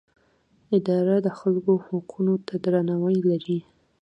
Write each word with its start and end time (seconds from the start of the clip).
اداره 0.77 1.15
د 1.25 1.27
خلکو 1.39 1.71
حقونو 1.85 2.33
ته 2.47 2.53
درناوی 2.63 3.15
لري. 3.29 3.59